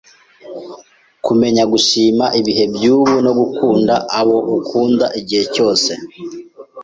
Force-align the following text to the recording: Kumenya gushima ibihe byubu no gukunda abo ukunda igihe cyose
Kumenya 1.25 1.63
gushima 1.73 2.25
ibihe 2.39 2.65
byubu 2.75 3.15
no 3.25 3.31
gukunda 3.39 3.93
abo 4.19 4.37
ukunda 4.57 5.05
igihe 5.19 5.43
cyose 5.55 5.91